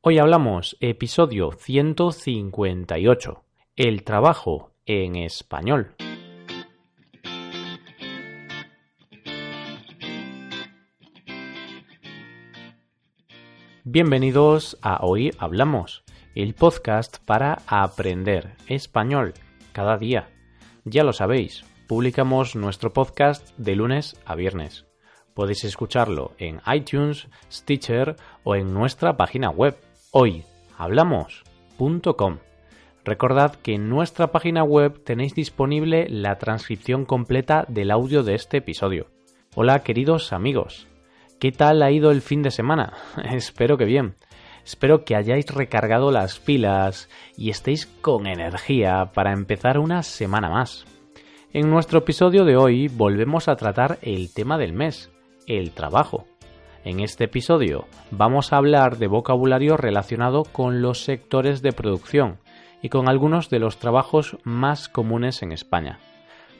[0.00, 3.42] Hoy hablamos episodio 158,
[3.74, 5.96] el trabajo en español.
[13.82, 16.04] Bienvenidos a Hoy Hablamos,
[16.36, 19.34] el podcast para aprender español
[19.72, 20.28] cada día.
[20.84, 24.86] Ya lo sabéis, publicamos nuestro podcast de lunes a viernes.
[25.34, 29.76] Podéis escucharlo en iTunes, Stitcher o en nuestra página web
[30.10, 32.38] hoyhablamos.com.
[33.04, 38.56] Recordad que en nuestra página web tenéis disponible la transcripción completa del audio de este
[38.58, 39.08] episodio.
[39.54, 40.86] Hola queridos amigos,
[41.38, 42.94] ¿qué tal ha ido el fin de semana?
[43.32, 44.14] Espero que bien.
[44.64, 50.84] Espero que hayáis recargado las pilas y estéis con energía para empezar una semana más.
[51.54, 55.10] En nuestro episodio de hoy volvemos a tratar el tema del mes,
[55.46, 56.26] el trabajo.
[56.84, 62.38] En este episodio vamos a hablar de vocabulario relacionado con los sectores de producción
[62.82, 65.98] y con algunos de los trabajos más comunes en España.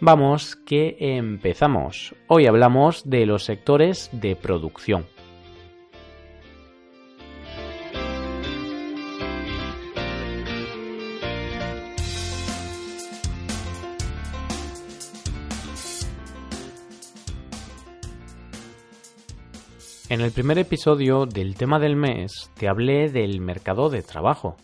[0.00, 2.14] Vamos que empezamos.
[2.28, 5.06] Hoy hablamos de los sectores de producción.
[20.08, 24.56] En el primer episodio del tema del mes te hablé del mercado de trabajo,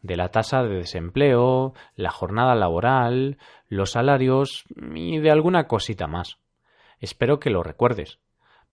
[0.00, 3.36] de la tasa de desempleo, la jornada laboral,
[3.68, 4.62] los salarios
[4.94, 6.38] y de alguna cosita más.
[7.00, 8.20] Espero que lo recuerdes.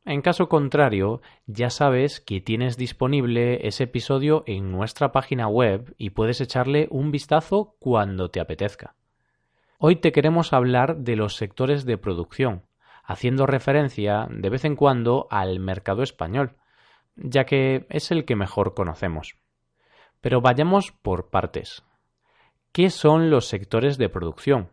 [0.05, 6.11] En caso contrario, ya sabes que tienes disponible ese episodio en nuestra página web y
[6.11, 8.93] puedes echarle un vistazo cuando te apetezca.
[9.79, 12.61] Hoy te queremos hablar de los sectores de producción,
[13.03, 16.55] haciendo referencia de vez en cuando al mercado español,
[17.15, 19.37] ya que es el que mejor conocemos.
[20.21, 21.83] Pero vayamos por partes.
[22.71, 24.71] ¿Qué son los sectores de producción?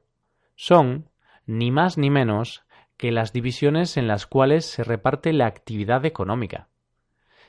[0.55, 1.11] Son,
[1.45, 2.65] ni más ni menos,
[2.97, 6.69] que las divisiones en las cuales se reparte la actividad económica.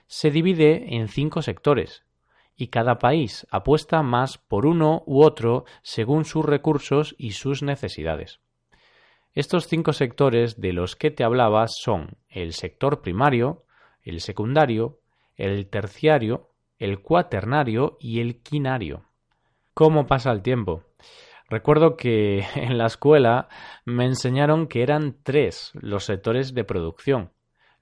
[0.07, 2.05] Se divide en cinco sectores,
[2.55, 8.39] y cada país apuesta más por uno u otro según sus recursos y sus necesidades.
[9.33, 13.63] Estos cinco sectores de los que te hablaba son el sector primario,
[14.03, 14.99] el secundario,
[15.37, 19.05] el terciario, el cuaternario y el quinario.
[19.73, 20.83] ¿Cómo pasa el tiempo?
[21.49, 23.47] Recuerdo que en la escuela
[23.85, 27.31] me enseñaron que eran tres los sectores de producción,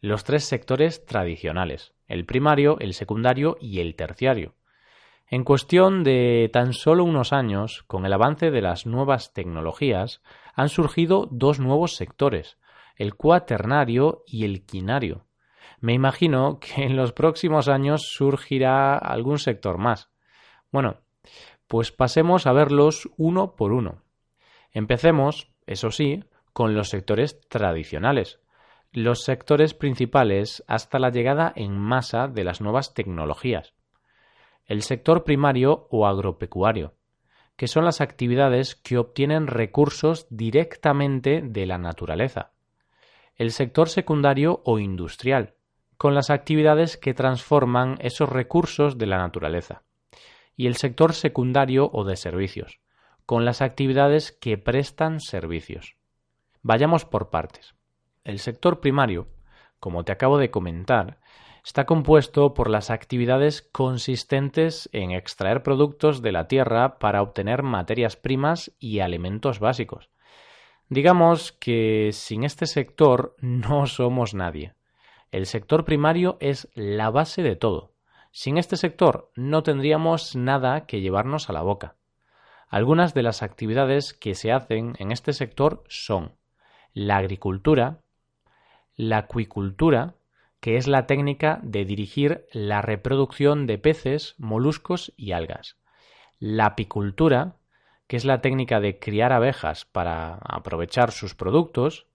[0.02, 4.54] los tres sectores tradicionales, el primario, el secundario y el terciario.
[5.32, 10.24] En cuestión de tan solo unos años, con el avance de las nuevas tecnologías,
[10.56, 12.58] han surgido dos nuevos sectores,
[12.96, 15.28] el cuaternario y el quinario.
[15.82, 20.10] Me imagino que en los próximos años surgirá algún sector más.
[20.72, 20.98] Bueno,
[21.68, 24.02] pues pasemos a verlos uno por uno.
[24.72, 26.24] Empecemos, eso sí,
[26.54, 28.40] con los sectores tradicionales,
[28.92, 33.76] los sectores principales hasta la llegada en masa de las nuevas tecnologías
[34.70, 36.94] el sector primario o agropecuario,
[37.58, 42.52] que son las actividades que obtienen recursos directamente de la naturaleza.
[43.36, 45.56] El sector secundario o industrial,
[45.98, 49.82] con las actividades que transforman esos recursos de la naturaleza.
[50.56, 52.80] Y el sector secundario o de servicios,
[53.26, 55.96] con las actividades que prestan servicios.
[56.62, 57.74] Vayamos por partes.
[58.24, 59.30] El sector primario,
[59.80, 61.18] como te acabo de comentar,
[61.70, 68.16] está compuesto por las actividades consistentes en extraer productos de la tierra para obtener materias
[68.16, 70.10] primas y alimentos básicos.
[70.88, 74.74] Digamos que sin este sector no somos nadie.
[75.30, 77.94] El sector primario es la base de todo.
[78.32, 81.98] Sin este sector no tendríamos nada que llevarnos a la boca.
[82.68, 86.34] Algunas de las actividades que se hacen en este sector son
[86.94, 88.00] la agricultura,
[88.96, 90.16] la acuicultura,
[90.60, 95.78] que es la técnica de dirigir la reproducción de peces, moluscos y algas.
[96.40, 97.58] La apicultura,
[98.08, 102.08] que es la técnica de criar abejas para aprovechar sus productos.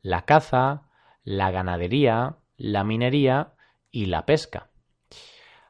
[0.00, 0.88] La caza,
[1.22, 3.54] la ganadería, la minería
[3.90, 4.70] y la pesca.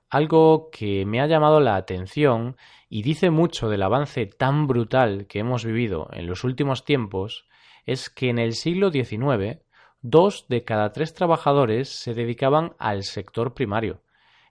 [0.08, 2.56] Algo que me ha llamado la atención
[2.88, 7.46] y dice mucho del avance tan brutal que hemos vivido en los últimos tiempos
[7.86, 9.62] es que en el siglo XIX
[10.02, 14.02] dos de cada tres trabajadores se dedicaban al sector primario.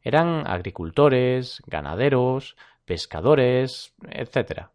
[0.01, 2.55] Eran agricultores, ganaderos,
[2.85, 4.69] pescadores, etc.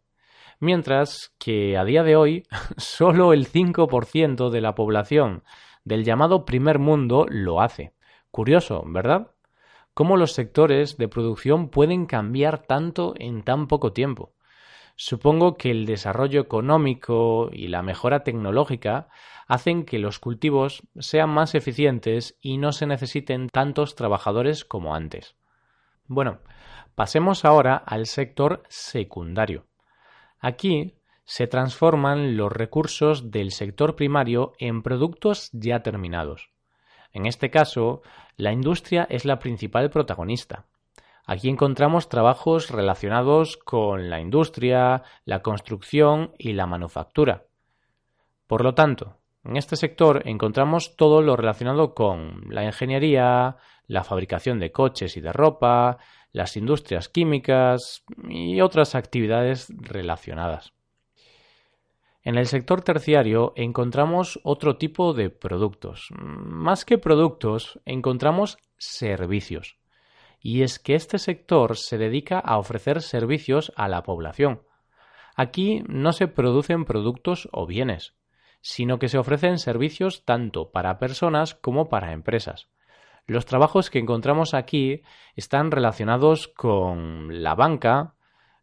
[0.59, 2.43] Mientras que a día de hoy
[2.77, 5.43] solo el 5% de la población
[5.83, 7.93] del llamado primer mundo lo hace.
[8.31, 9.31] Curioso, ¿verdad?
[9.97, 14.31] cómo los sectores de producción pueden cambiar tanto en tan poco tiempo.
[14.99, 19.09] Supongo que el desarrollo económico y la mejora tecnológica
[19.47, 25.35] hacen que los cultivos sean más eficientes y no se necesiten tantos trabajadores como antes.
[26.07, 26.39] Bueno,
[26.95, 29.67] pasemos ahora al sector secundario.
[30.39, 30.95] Aquí
[31.25, 36.49] se transforman los recursos del sector primario en productos ya terminados.
[37.13, 38.01] En este caso,
[38.35, 40.65] la industria es la principal protagonista.
[41.29, 47.43] Aquí encontramos trabajos relacionados con la industria, la construcción y la manufactura.
[48.47, 53.57] Por lo tanto, en este sector encontramos todo lo relacionado con la ingeniería,
[53.87, 55.97] la fabricación de coches y de ropa,
[56.31, 60.71] las industrias químicas y otras actividades relacionadas.
[62.23, 66.07] En el sector terciario encontramos otro tipo de productos.
[66.17, 69.77] Más que productos, encontramos servicios.
[70.39, 74.61] Y es que este sector se dedica a ofrecer servicios a la población.
[75.35, 78.15] Aquí no se producen productos o bienes,
[78.61, 82.69] sino que se ofrecen servicios tanto para personas como para empresas.
[83.25, 85.03] Los trabajos que encontramos aquí
[85.35, 88.15] están relacionados con la banca,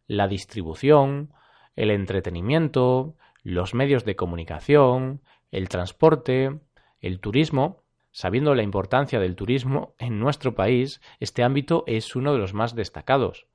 [0.07, 1.33] la distribución,
[1.75, 5.21] el entretenimiento, los medios de comunicación,
[5.51, 6.59] el transporte,
[6.99, 7.84] el turismo.
[8.15, 12.73] Sabiendo la importancia del turismo en nuestro país, este ámbito es uno de los más
[12.73, 13.45] destacados.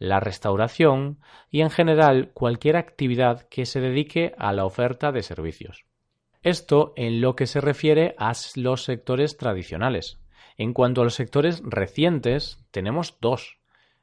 [0.00, 5.84] La restauración y en general cualquier actividad que se dedique a la oferta de servicios.
[6.42, 10.18] Esto en lo que se refiere a los sectores tradicionales.
[10.56, 13.58] En cuanto a los sectores recientes, tenemos dos.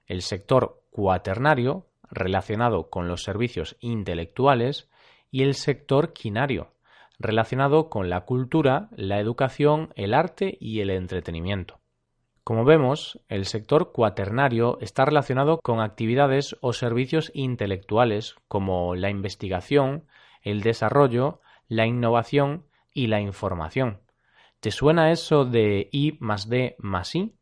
[0.06, 4.90] El sector cuaternario, relacionado con los servicios intelectuales,
[5.32, 6.72] y el sector quinario,
[7.20, 11.80] relacionado con la cultura, la educación, el arte y el entretenimiento.
[12.44, 20.06] Como vemos, el sector cuaternario está relacionado con actividades o servicios intelectuales como la investigación,
[20.42, 24.00] el desarrollo, la innovación y la información.
[24.62, 27.36] ¿Te suena eso de I más D más I?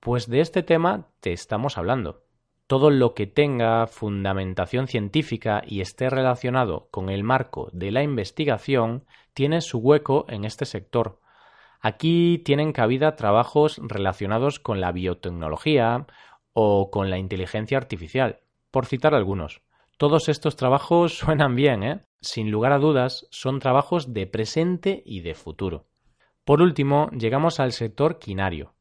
[0.00, 2.22] Pues de este tema te estamos hablando
[2.70, 9.06] todo lo que tenga fundamentación científica y esté relacionado con el marco de la investigación
[9.34, 11.18] tiene su hueco en este sector.
[11.80, 16.06] Aquí tienen cabida trabajos relacionados con la biotecnología
[16.52, 18.38] o con la inteligencia artificial,
[18.70, 19.62] por citar algunos.
[19.98, 22.02] Todos estos trabajos suenan bien, ¿eh?
[22.20, 25.88] Sin lugar a dudas, son trabajos de presente y de futuro.
[26.44, 28.74] Por último, llegamos al sector quinario.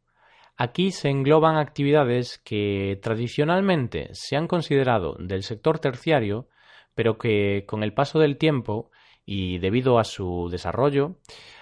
[0.61, 6.49] Aquí se engloban actividades que tradicionalmente se han considerado del sector terciario,
[6.93, 8.91] pero que con el paso del tiempo
[9.23, 11.15] y debido a su desarrollo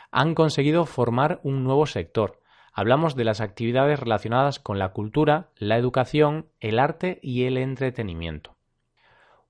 [0.09, 2.41] han conseguido formar un nuevo sector.
[2.73, 8.57] Hablamos de las actividades relacionadas con la cultura, la educación, el arte y el entretenimiento.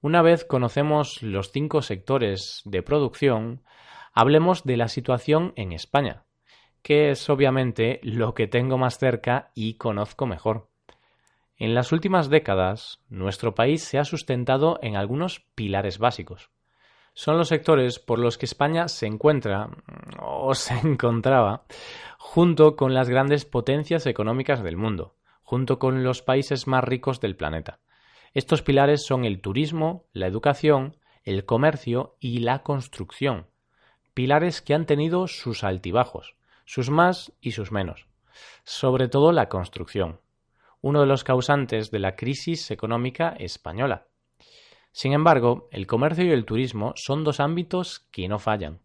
[0.02, 3.64] Una vez conocemos los cinco sectores de producción,
[4.12, 6.27] hablemos de la situación en España
[6.82, 10.70] que es obviamente lo que tengo más cerca y conozco mejor.
[11.58, 16.52] En las últimas décadas, nuestro país se ha sustentado en algunos pilares básicos.
[17.14, 19.72] Son los sectores por los que España se encuentra,
[20.22, 21.64] o se encontraba,
[22.20, 27.36] junto con las grandes potencias económicas del mundo, junto con los países más ricos del
[27.36, 27.80] planeta.
[28.36, 33.48] Estos pilares son el turismo, la educación, el comercio y la construcción,
[34.14, 36.37] pilares que han tenido sus altibajos,
[36.68, 38.08] sus más y sus menos,
[38.66, 40.20] sobre todo la construcción,
[40.82, 44.08] uno de los causantes de la crisis económica española.
[44.92, 48.82] Sin embargo, el comercio y el turismo son dos ámbitos que no fallan.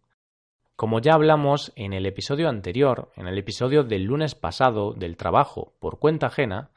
[0.77, 5.73] Como ya hablamos en el episodio anterior, en el episodio del lunes pasado del trabajo
[5.79, 6.71] por cuenta ajena,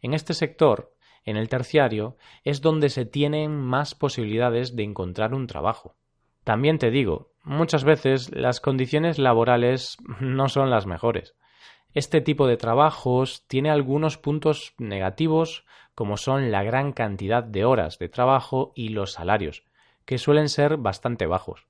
[0.00, 0.92] en este sector,
[1.24, 5.94] en el terciario, es donde se tienen más posibilidades de encontrar un trabajo.
[6.44, 11.34] También te digo, muchas veces las condiciones laborales no son las mejores.
[11.94, 17.98] Este tipo de trabajos tiene algunos puntos negativos como son la gran cantidad de horas
[17.98, 19.64] de trabajo y los salarios,
[20.04, 21.66] que suelen ser bastante bajos.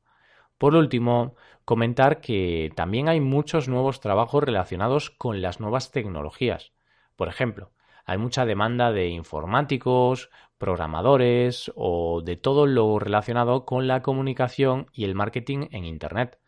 [0.59, 6.73] Por último, comentar que también hay muchos nuevos trabajos relacionados con las nuevas tecnologías.
[7.17, 7.73] Por ejemplo,
[8.05, 10.31] hay mucha demanda de informáticos,
[10.63, 16.39] programadores o de todo lo relacionado con la comunicación y el marketing en Internet.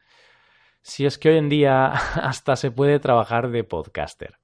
[0.82, 1.86] Si es que hoy en día
[2.22, 4.38] hasta se puede trabajar de podcaster.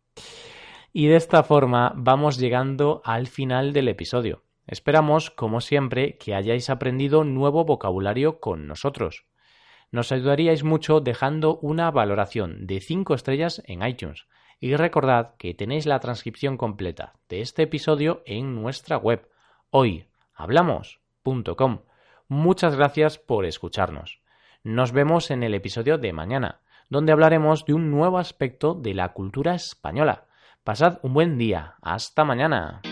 [0.93, 4.43] Y de esta forma vamos llegando al final del episodio.
[4.67, 9.25] Esperamos, como siempre, que hayáis aprendido nuevo vocabulario con nosotros.
[9.93, 14.27] Nos ayudaríais mucho dejando una valoración de 5 estrellas en iTunes
[14.59, 19.30] Y recordad que tenéis la transcripción completa de este episodio en nuestra web
[19.71, 21.81] hoyhablamos.com.
[22.29, 24.21] Muchas gracias por escucharnos.
[24.63, 29.13] Nos vemos en el episodio de mañana, donde hablaremos de un nuevo aspecto de la
[29.13, 30.27] cultura española.
[30.65, 31.77] Pasad un buen día.
[31.83, 32.83] Hasta mañana.